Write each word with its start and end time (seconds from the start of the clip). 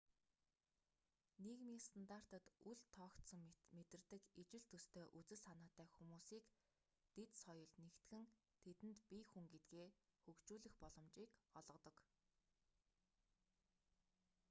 нийгмийн 1.43 1.81
стандартад 1.89 2.45
үл 2.69 2.79
тоогдсон 2.97 3.41
мэт 3.47 3.59
мэдэрдэг 3.77 4.23
ижил 4.41 4.63
төстэй 4.71 5.05
үзэл 5.17 5.43
санаатай 5.47 5.87
хүмүүсийг 5.95 6.43
дэд 7.15 7.31
соёл 7.43 7.69
нэгтгэн 7.85 8.25
тэдэнд 8.63 8.99
бие 9.09 9.23
хүн 9.31 9.45
гэдгээ 9.53 9.87
хөгжүүлэх 10.23 10.75
боломжийг 10.83 11.31
олгодог 11.59 11.97